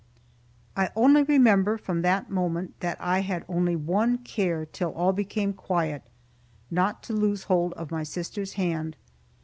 I 0.75 0.89
only 0.95 1.21
remember, 1.21 1.77
from 1.77 2.01
that 2.01 2.31
moment, 2.31 2.79
that 2.79 2.97
I 2.99 3.19
had 3.21 3.45
only 3.47 3.75
one 3.75 4.17
care 4.17 4.65
till 4.65 4.91
all 4.93 5.13
became 5.13 5.53
quiet; 5.53 6.01
not 6.71 7.03
to 7.03 7.13
lose 7.13 7.43
hold 7.43 7.73
of 7.73 7.91
my 7.91 8.01
sister's 8.01 8.53
hand. 8.53 8.95